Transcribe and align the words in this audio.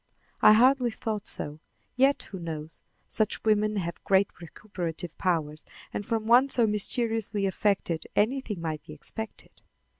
I 0.41 0.53
hardly 0.53 0.89
thought 0.89 1.27
so. 1.27 1.59
Yet 1.95 2.23
who 2.23 2.39
knows? 2.39 2.81
Such 3.07 3.43
women 3.43 3.75
have 3.75 4.03
great 4.03 4.29
recuperative 4.41 5.15
powers, 5.19 5.63
and 5.93 6.03
from 6.03 6.25
one 6.25 6.49
so 6.49 6.65
mysteriously 6.65 7.45
affected 7.45 8.07
anything 8.15 8.59
might 8.61 8.83
be 8.83 8.93
expected. 8.93 9.61